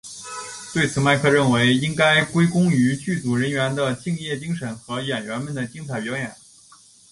[0.73, 6.35] 对此麦克认为应该归功于剧组人员的敬业精神和演员们的精彩表演。